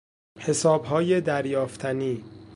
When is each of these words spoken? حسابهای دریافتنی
حسابهای 0.39 1.21
دریافتنی 1.21 2.23